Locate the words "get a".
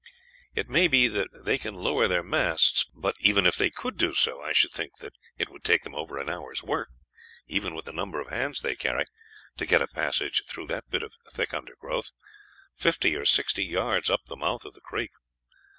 9.67-9.87